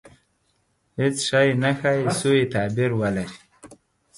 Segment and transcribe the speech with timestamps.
[0.99, 3.25] •هېڅ شی نه ښایي، سوء تعبیر ولري.